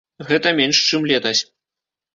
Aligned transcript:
Гэта 0.29 0.53
менш, 0.61 0.77
чым 0.89 1.07
летась. 1.15 1.41